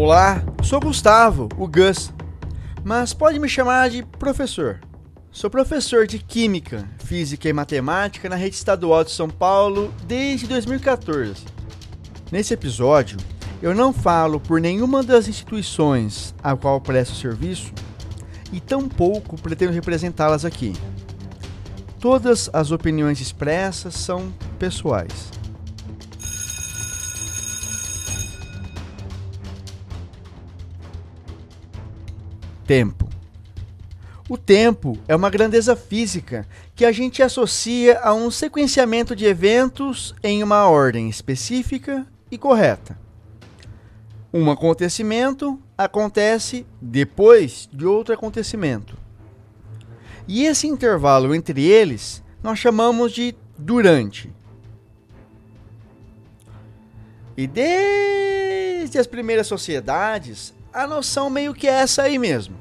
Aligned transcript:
Olá, 0.00 0.44
sou 0.62 0.78
Gustavo, 0.78 1.48
o 1.58 1.66
Gus, 1.66 2.12
mas 2.84 3.12
pode 3.12 3.40
me 3.40 3.48
chamar 3.48 3.90
de 3.90 4.04
professor. 4.04 4.78
Sou 5.32 5.50
professor 5.50 6.06
de 6.06 6.20
Química, 6.20 6.88
Física 7.00 7.48
e 7.48 7.52
Matemática 7.52 8.28
na 8.28 8.36
rede 8.36 8.54
estadual 8.54 9.02
de 9.02 9.10
São 9.10 9.28
Paulo 9.28 9.92
desde 10.06 10.46
2014. 10.46 11.44
Nesse 12.30 12.54
episódio, 12.54 13.18
eu 13.60 13.74
não 13.74 13.92
falo 13.92 14.38
por 14.38 14.60
nenhuma 14.60 15.02
das 15.02 15.26
instituições 15.26 16.32
a 16.44 16.54
qual 16.54 16.80
presto 16.80 17.16
serviço 17.16 17.72
e 18.52 18.60
tampouco 18.60 19.36
pretendo 19.36 19.72
representá-las 19.72 20.44
aqui. 20.44 20.74
Todas 21.98 22.48
as 22.52 22.70
opiniões 22.70 23.20
expressas 23.20 23.96
são 23.96 24.32
pessoais. 24.60 25.37
Tempo. 32.68 33.08
O 34.28 34.36
tempo 34.36 34.98
é 35.08 35.16
uma 35.16 35.30
grandeza 35.30 35.74
física 35.74 36.46
que 36.76 36.84
a 36.84 36.92
gente 36.92 37.22
associa 37.22 37.98
a 38.00 38.12
um 38.12 38.30
sequenciamento 38.30 39.16
de 39.16 39.24
eventos 39.24 40.14
em 40.22 40.42
uma 40.42 40.68
ordem 40.68 41.08
específica 41.08 42.06
e 42.30 42.36
correta. 42.36 42.98
Um 44.30 44.50
acontecimento 44.50 45.58
acontece 45.78 46.66
depois 46.78 47.66
de 47.72 47.86
outro 47.86 48.12
acontecimento. 48.12 48.98
E 50.28 50.44
esse 50.44 50.66
intervalo 50.66 51.34
entre 51.34 51.64
eles 51.64 52.22
nós 52.42 52.58
chamamos 52.58 53.12
de 53.12 53.34
durante. 53.56 54.30
E 57.34 57.46
desde 57.46 58.98
as 58.98 59.06
primeiras 59.06 59.46
sociedades, 59.46 60.52
a 60.72 60.86
noção 60.86 61.30
meio 61.30 61.54
que 61.54 61.66
é 61.66 61.72
essa 61.72 62.02
aí 62.02 62.18
mesmo. 62.18 62.57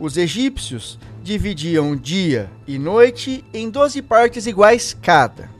Os 0.00 0.16
egípcios 0.16 0.96
dividiam 1.24 1.96
dia 1.96 2.48
e 2.68 2.78
noite 2.78 3.44
em 3.52 3.68
12 3.68 4.00
partes 4.02 4.46
iguais 4.46 4.96
cada. 5.02 5.50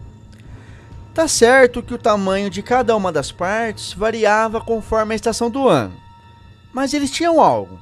Tá 1.12 1.26
certo 1.26 1.82
que 1.82 1.92
o 1.92 1.98
tamanho 1.98 2.48
de 2.48 2.62
cada 2.62 2.94
uma 2.94 3.10
das 3.10 3.32
partes 3.32 3.92
variava 3.92 4.60
conforme 4.60 5.12
a 5.12 5.16
estação 5.16 5.50
do 5.50 5.66
ano, 5.66 5.96
mas 6.72 6.94
eles 6.94 7.10
tinham 7.10 7.40
algo. 7.40 7.80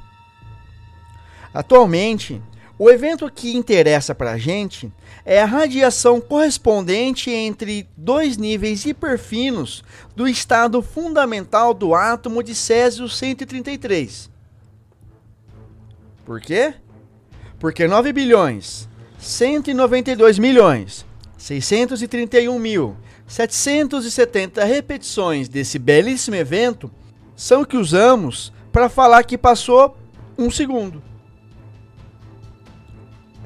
Atualmente, 1.53 2.41
o 2.79 2.91
evento 2.91 3.31
que 3.31 3.55
interessa 3.55 4.15
para 4.15 4.33
a 4.33 4.39
gente 4.39 4.91
é 5.27 5.43
a 5.43 5.47
radiação 5.47 6.23
correspondente 6.23 7.31
entre 7.31 7.87
dois 7.95 8.39
níveis 8.39 8.87
hiperfinos 8.87 9.85
do 10.15 10.27
estado 10.27 10.81
fundamental 10.81 11.75
do 11.75 11.95
átomo 11.95 12.43
de 12.43 12.55
Césio 12.55 13.09
133. 13.11 14.36
Por 16.27 16.41
quê? 16.41 16.75
Porque 17.61 17.87
9 17.87 18.13
bilhões 18.13 18.89
192 19.17 20.41
milhões 20.41 21.07
631 21.39 22.59
mil 22.59 22.97
770 23.29 24.65
repetições 24.65 25.49
desse 25.49 25.79
belíssimo 25.79 26.35
evento 26.35 26.91
são 27.37 27.63
o 27.63 27.67
que 27.67 27.77
usamos 27.77 28.53
para 28.73 28.89
falar 28.89 29.23
que 29.23 29.39
passou 29.39 29.97
um 30.37 30.51
segundo. 30.51 31.01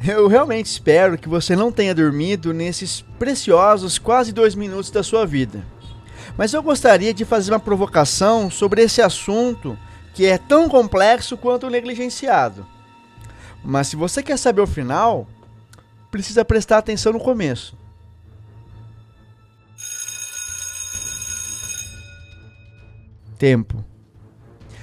Eu 0.06 0.26
realmente 0.26 0.66
espero 0.66 1.18
que 1.18 1.28
você 1.28 1.54
não 1.54 1.70
tenha 1.70 1.94
dormido 1.94 2.54
nesses 2.54 3.02
preciosos 3.18 3.98
quase 3.98 4.32
dois 4.32 4.54
minutos 4.54 4.90
da 4.90 5.02
sua 5.02 5.26
vida. 5.26 5.62
Mas 6.36 6.54
eu 6.54 6.62
gostaria 6.62 7.12
de 7.12 7.26
fazer 7.26 7.52
uma 7.52 7.60
provocação 7.60 8.50
sobre 8.50 8.82
esse 8.82 9.02
assunto 9.02 9.78
que 10.14 10.26
é 10.26 10.38
tão 10.38 10.68
complexo 10.68 11.36
quanto 11.36 11.70
negligenciado. 11.70 12.66
Mas 13.62 13.88
se 13.88 13.96
você 13.96 14.22
quer 14.22 14.38
saber 14.38 14.60
o 14.60 14.66
final, 14.66 15.26
precisa 16.10 16.44
prestar 16.44 16.78
atenção 16.78 17.12
no 17.12 17.20
começo. 17.20 17.76
Tempo. 23.38 23.84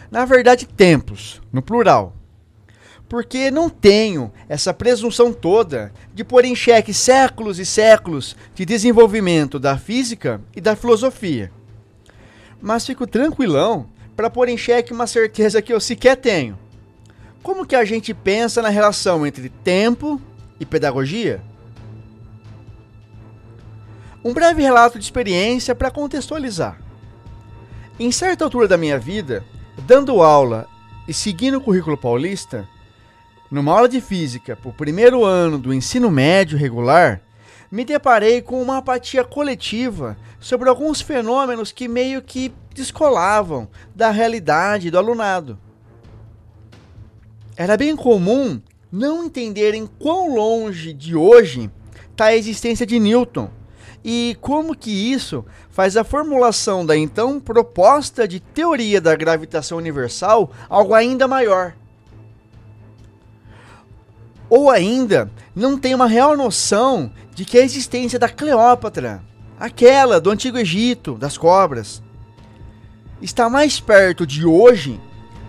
Na 0.10 0.26
verdade, 0.26 0.66
tempos, 0.66 1.42
no 1.52 1.62
plural 1.62 2.18
porque 3.10 3.50
não 3.50 3.70
tenho 3.70 4.32
essa 4.50 4.74
presunção 4.74 5.32
toda 5.32 5.94
de 6.14 6.24
pôr 6.24 6.46
em 6.46 6.56
xeque 6.56 6.94
séculos 6.94 7.58
e 7.60 7.66
séculos 7.66 8.36
de 8.54 8.66
desenvolvimento 8.66 9.60
da 9.60 9.78
física 9.78 10.42
e 10.56 10.60
da 10.60 10.76
filosofia. 10.76 11.52
Mas 12.62 12.86
fico 12.86 13.08
tranquilão 13.08 13.88
para 14.18 14.32
pôr 14.32 14.50
em 14.50 14.58
xeque 14.58 14.92
uma 14.92 15.06
certeza 15.06 15.62
que 15.62 15.72
eu 15.72 15.80
sequer 15.80 16.18
tenho. 16.18 16.58
Como 17.44 17.68
que 17.68 17.76
a 17.76 17.86
gente 17.86 18.16
pensa 18.16 18.64
na 18.64 18.70
relação 18.70 19.28
entre 19.28 19.48
tempo 19.48 20.20
e 20.60 20.66
pedagogia? 20.66 21.40
Um 24.26 24.34
breve 24.34 24.64
relato 24.64 24.98
de 24.98 25.06
experiência 25.06 25.76
para 25.76 25.92
contextualizar. 25.92 26.82
Em 28.00 28.12
certa 28.12 28.44
altura 28.44 28.68
da 28.68 28.76
minha 28.76 28.98
vida, 28.98 29.46
dando 29.86 30.24
aula 30.24 30.68
e 31.08 31.14
seguindo 31.14 31.60
o 31.60 31.62
currículo 31.62 31.96
paulista, 31.96 32.68
numa 33.52 33.72
aula 33.72 33.88
de 33.88 34.02
física 34.02 34.56
para 34.56 34.70
o 34.70 34.74
primeiro 34.74 35.24
ano 35.24 35.60
do 35.60 35.72
ensino 35.72 36.10
médio 36.10 36.58
regular, 36.58 37.22
me 37.72 37.86
deparei 37.86 38.42
com 38.42 38.60
uma 38.62 38.78
apatia 38.78 39.24
coletiva 39.24 40.18
sobre 40.40 40.70
alguns 40.70 41.02
fenômenos 41.02 41.72
que 41.72 41.88
meio 41.88 42.22
que 42.22 42.52
descolavam 42.78 43.68
da 43.94 44.12
realidade 44.12 44.92
do 44.92 44.98
alunado. 44.98 45.60
Era 47.56 47.76
bem 47.76 47.96
comum 47.96 48.62
não 48.92 49.26
entenderem 49.26 49.90
quão 50.00 50.34
longe 50.34 50.94
de 50.94 51.16
hoje 51.16 51.70
está 52.12 52.26
a 52.26 52.36
existência 52.36 52.86
de 52.86 53.00
Newton 53.00 53.50
e 54.04 54.38
como 54.40 54.78
que 54.78 54.92
isso 54.92 55.44
faz 55.70 55.98
a 55.98 56.04
formulação 56.04 56.86
da 56.86 56.96
então 56.96 57.40
proposta 57.40 58.28
de 58.28 58.40
teoria 58.40 59.02
da 59.02 59.16
gravitação 59.16 59.78
universal 59.78 60.52
algo 60.70 60.94
ainda 60.94 61.28
maior 61.28 61.74
ou 64.50 64.70
ainda 64.70 65.30
não 65.56 65.78
tem 65.78 65.94
uma 65.94 66.08
real 66.08 66.38
noção 66.38 67.12
de 67.34 67.44
que 67.44 67.58
a 67.58 67.64
existência 67.64 68.18
da 68.18 68.30
Cleópatra, 68.30 69.22
aquela 69.60 70.22
do 70.22 70.32
Antigo 70.32 70.58
Egito, 70.58 71.16
das 71.16 71.38
cobras, 71.38 72.02
está 73.22 73.50
mais 73.50 73.80
perto 73.80 74.26
de 74.26 74.46
hoje 74.46 75.00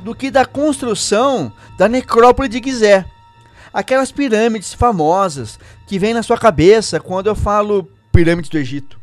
do 0.03 0.15
que 0.15 0.31
da 0.31 0.45
construção 0.45 1.53
da 1.77 1.89
necrópole 1.89 2.49
de 2.49 2.62
Gizé. 2.62 3.05
Aquelas 3.73 4.11
pirâmides 4.11 4.73
famosas 4.73 5.59
que 5.87 5.99
vêm 5.99 6.15
na 6.15 6.23
sua 6.23 6.39
cabeça 6.39 6.99
quando 6.99 7.27
eu 7.27 7.34
falo 7.34 7.89
pirâmides 8.12 8.51
do 8.51 8.59
Egito. 8.59 8.99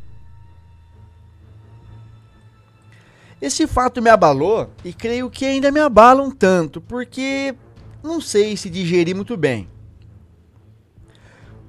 Esse 3.41 3.67
fato 3.67 4.01
me 4.01 4.09
abalou 4.09 4.71
e 4.83 4.91
creio 4.91 5.29
que 5.29 5.45
ainda 5.45 5.71
me 5.71 5.79
abala 5.79 6.23
um 6.23 6.31
tanto, 6.31 6.81
porque 6.81 7.53
não 8.01 8.19
sei 8.19 8.57
se 8.57 8.69
digeri 8.69 9.13
muito 9.13 9.37
bem. 9.37 9.69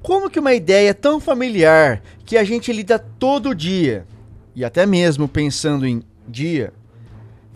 Como 0.00 0.30
que 0.30 0.38
uma 0.38 0.54
ideia 0.54 0.94
tão 0.94 1.20
familiar 1.20 2.00
que 2.24 2.36
a 2.38 2.44
gente 2.44 2.72
lida 2.72 2.98
todo 2.98 3.54
dia, 3.54 4.06
e 4.54 4.64
até 4.64 4.86
mesmo 4.86 5.28
pensando 5.28 5.86
em 5.86 6.02
dia, 6.26 6.72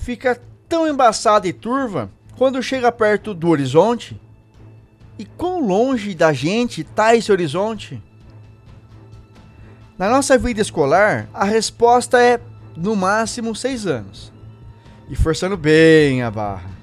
fica 0.01 0.41
tão 0.69 0.87
embaçada 0.89 1.47
e 1.47 1.53
turva 1.53 2.11
quando 2.37 2.63
chega 2.63 2.91
perto 2.91 3.33
do 3.33 3.49
horizonte? 3.49 4.21
E 5.19 5.25
quão 5.25 5.67
longe 5.67 6.15
da 6.15 6.33
gente 6.33 6.81
está 6.81 7.15
esse 7.15 7.31
horizonte? 7.31 8.03
Na 9.99 10.09
nossa 10.09 10.39
vida 10.39 10.61
escolar, 10.61 11.29
a 11.35 11.45
resposta 11.45 12.21
é 12.21 12.41
no 12.77 12.97
máximo 12.97 13.55
seis 13.55 13.87
anos. 13.87 14.33
E 15.09 15.15
forçando 15.15 15.57
bem 15.57 16.23
a 16.23 16.31
barra 16.31 16.81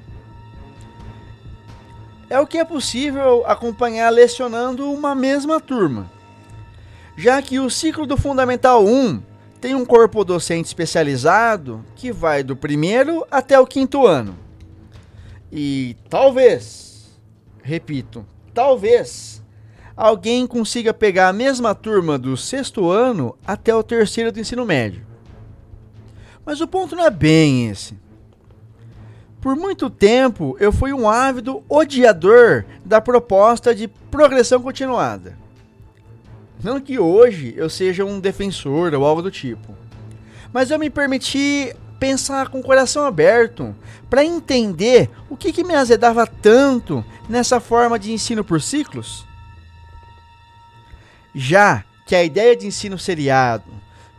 é 2.29 2.39
o 2.39 2.47
que 2.47 2.57
é 2.57 2.65
possível 2.65 3.43
acompanhar 3.45 4.09
lecionando 4.09 4.91
uma 4.91 5.15
mesma 5.15 5.59
turma. 5.59 6.09
Já 7.15 7.41
que 7.41 7.59
o 7.59 7.69
ciclo 7.69 8.05
do 8.05 8.17
Fundamental 8.17 8.85
1 8.85 9.21
tem 9.59 9.75
um 9.75 9.85
corpo 9.85 10.23
docente 10.23 10.67
especializado 10.67 11.83
que 11.95 12.11
vai 12.11 12.43
do 12.43 12.55
primeiro 12.55 13.25
até 13.31 13.59
o 13.59 13.65
quinto 13.65 14.05
ano. 14.05 14.37
E 15.51 15.95
talvez, 16.09 17.19
repito, 17.63 18.25
talvez 18.53 19.41
alguém 19.95 20.45
consiga 20.45 20.93
pegar 20.93 21.29
a 21.29 21.33
mesma 21.33 21.73
turma 21.73 22.17
do 22.17 22.37
sexto 22.37 22.89
ano 22.89 23.35
até 23.45 23.73
o 23.73 23.83
terceiro 23.83 24.31
do 24.31 24.39
ensino 24.39 24.65
médio. 24.65 25.05
Mas 26.45 26.61
o 26.61 26.67
ponto 26.67 26.95
não 26.95 27.05
é 27.05 27.09
bem 27.09 27.69
esse. 27.69 27.97
Por 29.41 29.55
muito 29.55 29.89
tempo, 29.89 30.55
eu 30.59 30.71
fui 30.71 30.93
um 30.93 31.09
ávido 31.09 31.63
odiador 31.69 32.65
da 32.83 32.99
proposta 32.99 33.73
de 33.73 33.87
progressão 33.87 34.61
continuada. 34.61 35.37
Não 36.63 36.79
que 36.79 36.97
hoje 36.97 37.53
eu 37.55 37.69
seja 37.69 38.03
um 38.03 38.19
defensor 38.19 38.93
ou 38.93 39.05
algo 39.05 39.21
do 39.21 39.31
tipo, 39.31 39.75
mas 40.51 40.71
eu 40.71 40.79
me 40.79 40.89
permiti 40.89 41.73
pensar 41.99 42.49
com 42.49 42.59
o 42.59 42.63
coração 42.63 43.05
aberto, 43.05 43.75
para 44.09 44.23
entender 44.23 45.09
o 45.29 45.35
que, 45.35 45.51
que 45.51 45.63
me 45.63 45.73
azedava 45.73 46.25
tanto 46.25 47.03
nessa 47.27 47.59
forma 47.59 47.97
de 47.97 48.11
ensino 48.11 48.43
por 48.43 48.61
ciclos? 48.61 49.25
Já 51.33 51.83
que 52.05 52.15
a 52.15 52.23
ideia 52.23 52.55
de 52.55 52.67
ensino 52.67 52.97
seriado, 52.97 53.71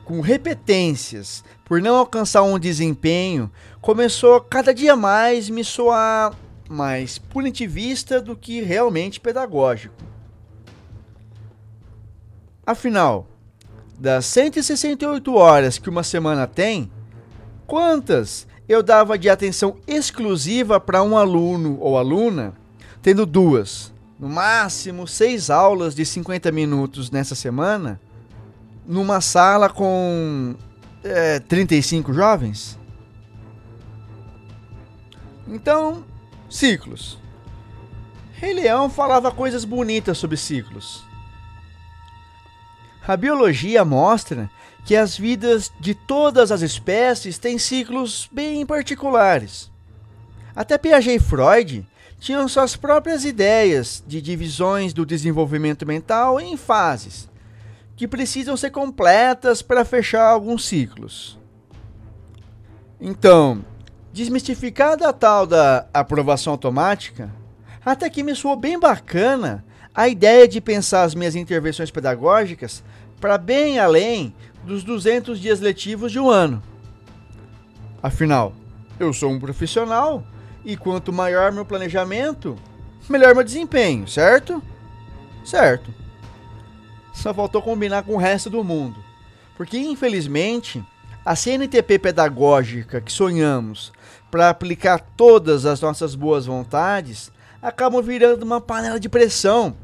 com 0.05 0.20
repetências, 0.20 1.44
por 1.64 1.81
não 1.81 1.96
alcançar 1.96 2.43
um 2.43 2.58
desempenho, 2.58 3.50
começou 3.81 4.40
cada 4.40 4.75
dia 4.75 4.96
mais 4.96 5.49
me 5.49 5.64
soar 5.64 6.35
mais 6.69 7.19
punitivista 7.19 8.20
do 8.20 8.37
que 8.37 8.61
realmente 8.61 9.19
pedagógico. 9.19 10.07
Afinal, 12.69 13.26
das 13.99 14.26
168 14.26 15.35
horas 15.35 15.79
que 15.79 15.88
uma 15.88 16.03
semana 16.03 16.47
tem, 16.47 16.93
quantas 17.67 18.47
eu 18.69 18.82
dava 18.82 19.17
de 19.17 19.31
atenção 19.31 19.79
exclusiva 19.87 20.79
para 20.79 21.03
um 21.03 21.17
aluno 21.17 21.79
ou 21.81 21.97
aluna, 21.97 22.53
tendo 23.00 23.25
duas, 23.25 23.91
no 24.20 24.29
máximo 24.29 25.09
seis 25.09 25.49
aulas 25.49 25.94
de 25.94 26.05
50 26.05 26.53
minutos 26.53 27.11
nessa 27.11 27.35
semana, 27.35 27.99
numa 28.87 29.23
sala 29.23 29.71
com 29.71 30.55
é, 31.03 31.41
35 31.41 32.12
jovens? 32.12 32.79
Então, 35.47 36.05
ciclos. 36.50 37.19
Rei 38.35 38.53
Leão 38.53 38.91
falava 38.91 39.32
coisas 39.32 39.64
bonitas 39.64 40.19
sobre 40.19 40.37
ciclos. 40.37 41.09
A 43.08 43.16
biologia 43.16 43.87
mostra 43.87 44.50
que 44.84 44.94
as 44.94 45.16
vidas 45.16 45.72
de 45.81 45.94
todas 45.94 46.52
as 46.52 46.60
espécies 46.60 47.38
têm 47.38 47.56
ciclos 47.56 48.28
bem 48.31 48.66
particulares. 48.66 49.72
Até 50.55 50.76
Piaget 50.76 51.16
e 51.16 51.19
Freud 51.19 51.87
tinham 52.20 52.46
suas 52.46 52.76
próprias 52.76 53.25
ideias 53.25 54.05
de 54.06 54.20
divisões 54.20 54.93
do 54.93 55.06
desenvolvimento 55.06 55.87
mental 55.87 56.38
em 56.38 56.55
fases, 56.55 57.31
que 57.96 58.06
precisam 58.06 58.58
ser 58.58 58.70
completas 58.72 59.62
para 59.62 59.87
fechar 59.87 60.26
alguns 60.26 60.66
ciclos. 60.66 61.38
Então, 63.00 63.64
desmistificada 64.12 65.08
a 65.08 65.14
tal 65.14 65.46
da 65.46 65.87
aprovação 65.94 66.52
automática, 66.52 67.34
até 67.82 68.11
que 68.11 68.22
me 68.22 68.34
soou 68.34 68.54
bem 68.54 68.78
bacana 68.78 69.64
a 69.99 70.06
ideia 70.06 70.47
de 70.47 70.61
pensar 70.61 71.03
as 71.03 71.12
minhas 71.12 71.35
intervenções 71.35 71.91
pedagógicas 71.91 72.85
para 73.21 73.37
bem 73.37 73.81
além 73.81 74.33
dos 74.62 74.85
200 74.85 75.41
dias 75.41 75.59
letivos 75.59 76.12
de 76.12 76.21
um 76.21 76.31
ano. 76.31 76.62
Afinal, 78.00 78.55
eu 78.97 79.12
sou 79.12 79.29
um 79.29 79.41
profissional 79.41 80.25
e 80.65 80.77
quanto 80.77 81.12
maior 81.12 81.50
meu 81.50 81.65
planejamento, 81.65 82.55
melhor 83.09 83.35
meu 83.35 83.43
desempenho, 83.43 84.06
certo? 84.06 84.62
Certo. 85.45 85.93
Só 87.12 87.35
faltou 87.35 87.61
combinar 87.61 88.05
com 88.05 88.15
o 88.15 88.19
resto 88.19 88.49
do 88.49 88.62
mundo. 88.62 89.03
Porque, 89.56 89.79
infelizmente, 89.79 90.81
a 91.25 91.35
CNTP 91.35 91.99
pedagógica 91.99 93.00
que 93.00 93.11
sonhamos 93.11 93.93
para 94.31 94.49
aplicar 94.49 95.00
todas 95.17 95.67
as 95.67 95.81
nossas 95.81 96.15
boas 96.15 96.47
vontades 96.47 97.33
acabam 97.61 98.00
virando 98.00 98.45
uma 98.45 98.61
panela 98.61 99.00
de 99.00 99.09
pressão 99.09 99.77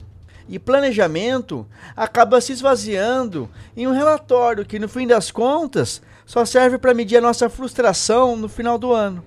e 0.49 0.58
planejamento 0.58 1.67
acaba 1.96 2.41
se 2.41 2.52
esvaziando 2.52 3.49
em 3.76 3.87
um 3.87 3.93
relatório 3.93 4.64
que, 4.64 4.79
no 4.79 4.88
fim 4.88 5.06
das 5.06 5.31
contas, 5.31 6.02
só 6.26 6.44
serve 6.44 6.79
para 6.79 6.94
medir 6.94 7.17
a 7.17 7.20
nossa 7.20 7.49
frustração 7.49 8.37
no 8.37 8.49
final 8.49 8.79
do 8.79 8.93
ano. 8.93 9.25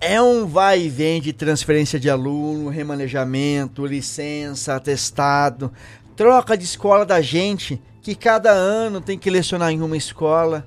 É 0.00 0.20
um 0.20 0.46
vai 0.46 0.82
e 0.82 0.88
vem 0.88 1.20
de 1.20 1.32
transferência 1.32 1.98
de 1.98 2.08
aluno, 2.10 2.68
remanejamento, 2.68 3.86
licença, 3.86 4.76
atestado, 4.76 5.72
troca 6.14 6.56
de 6.56 6.64
escola 6.64 7.04
da 7.04 7.20
gente, 7.20 7.80
que 8.02 8.14
cada 8.14 8.50
ano 8.50 9.00
tem 9.00 9.18
que 9.18 9.30
lecionar 9.30 9.72
em 9.72 9.82
uma 9.82 9.96
escola. 9.96 10.66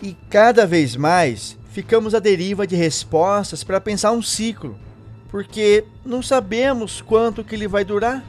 E 0.00 0.16
cada 0.30 0.64
vez 0.66 0.96
mais 0.96 1.58
ficamos 1.70 2.14
à 2.14 2.18
deriva 2.18 2.66
de 2.66 2.76
respostas 2.76 3.64
para 3.64 3.80
pensar 3.80 4.12
um 4.12 4.22
ciclo 4.22 4.78
porque 5.28 5.84
não 6.04 6.22
sabemos 6.22 7.00
quanto 7.00 7.44
que 7.44 7.54
ele 7.54 7.68
vai 7.68 7.84
durar. 7.84 8.24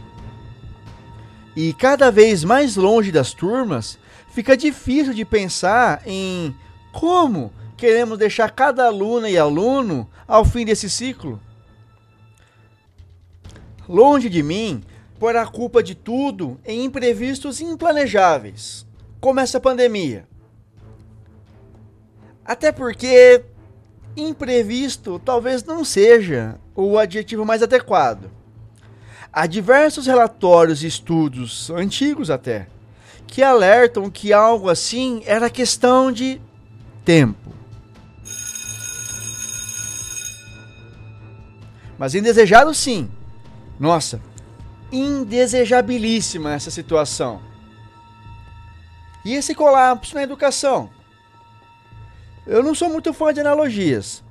E 1.56 1.74
cada 1.74 2.12
vez 2.12 2.44
mais 2.44 2.76
longe 2.76 3.12
das 3.12 3.34
turmas, 3.34 3.98
fica 4.30 4.56
difícil 4.56 5.14
de 5.14 5.26
pensar 5.26 6.02
em 6.06 6.56
como 6.92 7.52
queremos 7.76 8.18
deixar 8.18 8.52
cada 8.52 8.86
aluna 8.86 9.30
e 9.30 9.38
aluno 9.38 10.08
ao 10.28 10.46
fim 10.46 10.66
desse 10.66 10.90
ciclo. 10.90 11.40
Longe 13.88 14.30
de 14.30 14.44
mim 14.44 14.84
pôr 15.20 15.36
a 15.36 15.46
culpa 15.46 15.82
de 15.82 15.96
tudo 15.96 16.60
em 16.66 16.84
imprevistos 16.84 17.62
implanejáveis, 17.62 18.86
como 19.20 19.40
essa 19.40 19.60
pandemia. 19.60 20.28
Até 22.46 22.72
porque 22.72 23.44
imprevisto 24.18 25.20
talvez 25.24 25.64
não 25.64 25.86
seja 25.86 26.56
o 26.76 26.98
adjetivo 26.98 27.46
mais 27.46 27.62
adequado. 27.62 28.32
Há 29.32 29.46
diversos 29.46 30.08
relatórios 30.08 30.84
e 30.84 30.88
estudos, 30.88 31.70
antigos 31.70 32.32
até, 32.32 32.68
que 33.28 33.44
alertam 33.44 34.10
que 34.10 34.34
algo 34.34 34.70
assim 34.70 35.22
era 35.26 35.50
questão 35.50 36.12
de 36.12 36.42
tempo. 37.06 37.54
Mas 41.98 42.16
indesejado 42.16 42.74
sim. 42.74 43.10
Nossa, 43.80 44.22
indesejabilíssima 44.92 46.54
essa 46.54 46.72
situação. 46.72 47.42
E 49.26 49.34
esse 49.34 49.54
colapso 49.54 50.16
na 50.16 50.24
educação? 50.24 50.90
Eu 52.48 52.64
não 52.64 52.74
sou 52.74 52.90
muito 52.90 53.14
fã 53.14 53.34
de 53.34 53.42
analogias, 53.42 54.24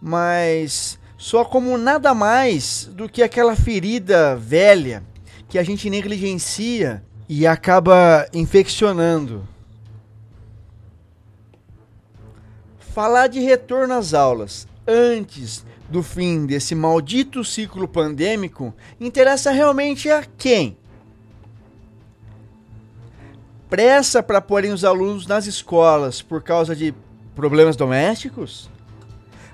mas 0.00 0.96
só 1.16 1.44
como 1.44 1.76
nada 1.76 2.14
mais 2.14 2.88
do 2.92 3.08
que 3.08 3.20
aquela 3.20 3.56
ferida 3.56 4.36
velha 4.36 5.02
que 5.48 5.58
a 5.58 5.64
gente 5.64 5.90
negligencia 5.90 7.02
e 7.28 7.44
acaba 7.48 8.28
infeccionando. 8.32 9.46
Falar 12.78 13.26
de 13.26 13.40
retorno 13.40 13.94
às 13.94 14.14
aulas 14.14 14.68
antes 14.86 15.66
do 15.88 16.00
fim 16.00 16.46
desse 16.46 16.76
maldito 16.76 17.42
ciclo 17.42 17.88
pandêmico 17.88 18.72
interessa 19.00 19.50
realmente 19.50 20.08
a 20.08 20.22
quem? 20.22 20.76
Pressa 23.68 24.22
para 24.22 24.40
porem 24.40 24.72
os 24.72 24.84
alunos 24.84 25.26
nas 25.26 25.46
escolas 25.46 26.22
por 26.22 26.40
causa 26.40 26.76
de 26.76 26.94
problemas 27.38 27.76
domésticos? 27.76 28.68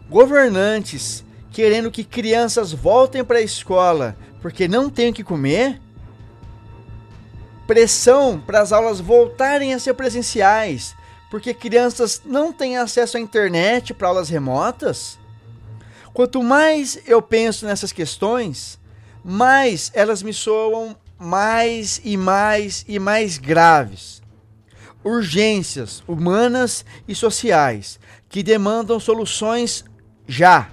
Governantes 0.08 1.22
querendo 1.50 1.90
que 1.90 2.02
crianças 2.02 2.72
voltem 2.72 3.22
para 3.22 3.36
a 3.36 3.42
escola 3.42 4.16
porque 4.40 4.66
não 4.66 4.88
têm 4.88 5.10
o 5.10 5.12
que 5.12 5.22
comer? 5.22 5.82
Pressão 7.66 8.40
para 8.40 8.62
as 8.62 8.72
aulas 8.72 9.00
voltarem 9.00 9.74
a 9.74 9.78
ser 9.78 9.92
presenciais 9.92 10.96
porque 11.30 11.52
crianças 11.52 12.22
não 12.24 12.54
têm 12.54 12.78
acesso 12.78 13.18
à 13.18 13.20
internet 13.20 13.92
para 13.92 14.08
aulas 14.08 14.30
remotas? 14.30 15.18
Quanto 16.14 16.42
mais 16.42 16.98
eu 17.06 17.20
penso 17.20 17.66
nessas 17.66 17.92
questões, 17.92 18.80
mais 19.22 19.90
elas 19.92 20.22
me 20.22 20.32
soam 20.32 20.96
mais 21.18 22.00
e 22.02 22.16
mais 22.16 22.82
e 22.88 22.98
mais 22.98 23.36
graves 23.36 24.23
urgências 25.04 26.02
humanas 26.08 26.84
e 27.06 27.14
sociais 27.14 28.00
que 28.28 28.42
demandam 28.42 28.98
soluções 28.98 29.84
já. 30.26 30.70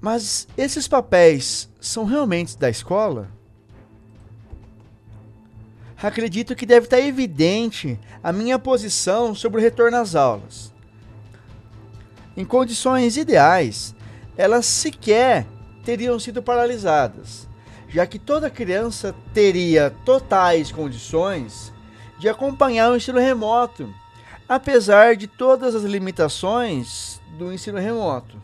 Mas 0.00 0.46
esses 0.56 0.86
papéis 0.86 1.68
são 1.80 2.04
realmente 2.04 2.56
da 2.56 2.70
escola? 2.70 3.28
Acredito 6.00 6.54
que 6.54 6.64
deve 6.64 6.86
estar 6.86 7.00
evidente 7.00 7.98
a 8.22 8.32
minha 8.32 8.56
posição 8.56 9.34
sobre 9.34 9.60
o 9.60 9.62
retorno 9.62 9.96
às 9.96 10.14
aulas. 10.14 10.72
Em 12.36 12.44
condições 12.44 13.16
ideais, 13.16 13.96
elas 14.36 14.64
sequer 14.64 15.44
teriam 15.84 16.20
sido 16.20 16.40
paralisadas 16.40 17.47
já 17.88 18.06
que 18.06 18.18
toda 18.18 18.50
criança 18.50 19.14
teria 19.32 19.94
totais 20.04 20.70
condições 20.70 21.72
de 22.18 22.28
acompanhar 22.28 22.90
o 22.90 22.96
ensino 22.96 23.18
remoto, 23.18 23.92
apesar 24.48 25.16
de 25.16 25.26
todas 25.26 25.74
as 25.74 25.82
limitações 25.84 27.20
do 27.38 27.52
ensino 27.52 27.78
remoto. 27.78 28.40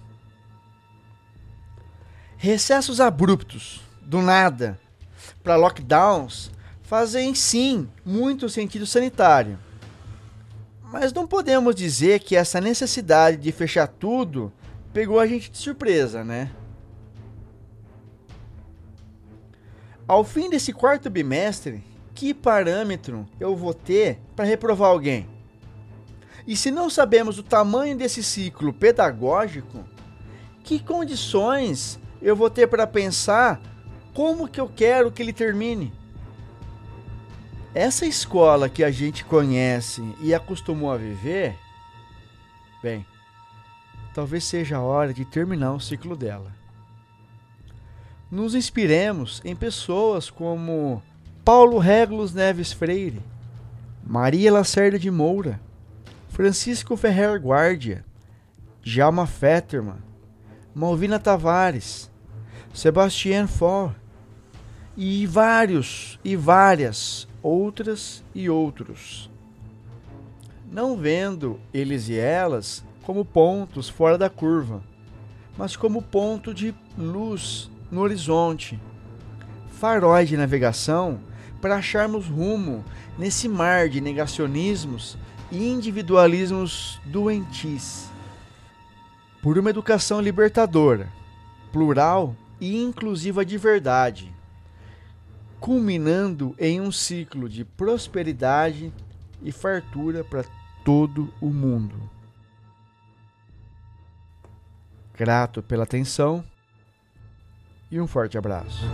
Recessos 2.37 3.01
abruptos, 3.01 3.81
do 4.03 4.21
nada, 4.21 4.79
para 5.43 5.57
lockdowns, 5.57 6.51
fazem 6.83 7.35
sim 7.35 7.89
muito 8.05 8.49
sentido 8.49 8.87
sanitário. 8.87 9.59
Mas 10.93 11.13
não 11.13 11.27
podemos 11.27 11.75
dizer 11.75 12.21
que 12.21 12.37
essa 12.37 12.61
necessidade 12.61 13.39
de 13.39 13.51
fechar 13.51 13.89
tudo 13.89 14.53
pegou 14.93 15.19
a 15.19 15.27
gente 15.27 15.51
de 15.51 15.59
surpresa, 15.59 16.23
né? 16.23 16.51
Ao 20.07 20.23
fim 20.23 20.51
desse 20.51 20.71
quarto 20.71 21.09
bimestre, 21.09 21.83
que 22.15 22.35
parâmetro 22.35 23.27
eu 23.41 23.57
vou 23.57 23.73
ter 23.73 24.19
para 24.37 24.45
reprovar 24.45 24.91
alguém? 24.91 25.27
E 26.47 26.55
se 26.55 26.71
não 26.71 26.91
sabemos 26.91 27.39
o 27.39 27.43
tamanho 27.43 27.97
desse 27.97 28.23
ciclo 28.23 28.71
pedagógico, 28.71 29.83
que 30.63 30.79
condições 30.79 31.99
eu 32.21 32.37
vou 32.37 32.51
ter 32.51 32.67
para 32.67 32.87
pensar 32.87 33.61
como 34.13 34.47
que 34.47 34.61
eu 34.61 34.69
quero 34.69 35.11
que 35.11 35.23
ele 35.23 35.33
termine? 35.33 35.91
Essa 37.75 38.05
escola 38.05 38.69
que 38.69 38.85
a 38.85 38.91
gente 38.91 39.25
conhece 39.25 40.03
e 40.21 40.35
acostumou 40.35 40.93
a 40.93 40.99
viver, 40.99 41.59
bem, 42.83 43.07
talvez 44.15 44.45
seja 44.45 44.77
a 44.77 44.83
hora 44.83 45.15
de 45.15 45.25
terminar 45.25 45.73
o 45.73 45.81
ciclo 45.81 46.15
dela. 46.15 46.64
Nos 48.35 48.57
inspiremos 48.57 49.41
em 49.45 49.55
pessoas 49.55 50.29
como 50.29 51.01
Paulo 51.45 51.79
Regulus 51.79 52.35
Neves 52.35 52.73
Freire, 52.73 53.23
Maria 54.05 54.53
Lacerda 54.53 54.99
de 54.99 55.09
Moura, 55.09 55.61
Francisco 56.31 56.97
Ferrer 56.97 57.41
Guardia, 57.41 58.05
Jalma 58.83 59.25
Fetterman, 59.25 60.03
Malvina 60.75 61.21
Tavares, 61.21 62.11
Sebastian 62.73 63.47
Faure 63.47 63.95
e 64.97 65.29
vários 65.29 66.19
e 66.25 66.35
várias 66.35 67.29
outras 67.41 68.25
e 68.35 68.51
outros. 68.51 69.31
Não 70.73 70.97
vendo 70.97 71.61
eles 71.73 72.09
e 72.09 72.19
elas 72.19 72.85
como 73.05 73.25
pontos 73.25 73.89
fora 73.89 74.19
da 74.19 74.29
curva, 74.29 74.83
mas 75.57 75.77
como 75.77 76.03
ponto 76.03 76.53
de 76.53 76.75
luz 76.99 77.71
no 77.95 78.01
horizonte, 78.01 78.81
faróis 79.71 80.29
de 80.29 80.37
navegação 80.37 81.21
para 81.61 81.77
acharmos 81.77 82.27
rumo 82.27 82.85
nesse 83.17 83.49
mar 83.49 83.89
de 83.89 84.01
negacionismos 84.01 85.17
e 85.51 85.69
individualismos 85.69 87.01
doentis. 87.05 88.11
Por 89.41 89.57
uma 89.57 89.71
educação 89.71 90.21
libertadora, 90.21 91.09
plural 91.71 92.35
e 92.61 92.83
inclusiva 92.83 93.45
de 93.45 93.57
verdade, 93.57 94.35
culminando 95.61 96.53
em 96.59 96.81
um 96.81 96.91
ciclo 96.91 97.49
de 97.49 97.65
prosperidade 97.65 98.93
e 99.41 99.53
fartura 99.53 100.25
para 100.25 100.45
todo 100.85 101.33
o 101.41 101.47
mundo. 101.47 102.11
Grato 105.17 105.63
pela 105.63 105.85
atenção 105.85 106.45
e 107.91 108.01
um 108.01 108.07
forte 108.07 108.37
abraço. 108.39 108.85